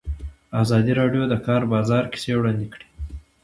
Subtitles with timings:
[0.61, 2.87] ازادي راډیو د د کار بازار کیسې وړاندې کړي.